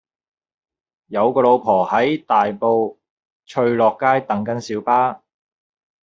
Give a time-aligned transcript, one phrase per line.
[1.05, 2.97] 有個老婆婆喺大埔
[3.45, 5.21] 翠樂街等緊小巴